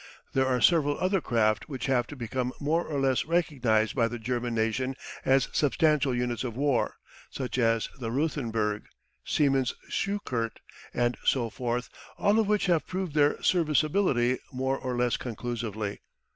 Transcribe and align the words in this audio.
There 0.33 0.47
are 0.47 0.59
several 0.59 0.97
other 0.99 1.21
craft 1.21 1.69
which 1.69 1.85
have 1.85 2.07
become 2.07 2.53
more 2.59 2.83
or 2.83 2.99
less 2.99 3.25
recognised 3.25 3.93
by 3.93 4.07
the 4.07 4.17
German 4.17 4.55
nation 4.55 4.95
as 5.23 5.47
substantial 5.53 6.15
units 6.15 6.43
of 6.43 6.57
war, 6.57 6.95
such 7.29 7.59
as 7.59 7.87
the 7.99 8.09
Ruthemberg, 8.09 8.87
Siemens 9.23 9.75
Schukert, 9.91 10.59
and 10.91 11.17
so 11.23 11.51
forth, 11.51 11.87
all 12.17 12.39
of 12.39 12.47
which 12.47 12.65
have 12.65 12.87
proved 12.87 13.13
their 13.13 13.39
serviceability 13.43 14.39
more 14.51 14.75
or 14.79 14.97
less 14.97 15.17
conclusively. 15.17 15.99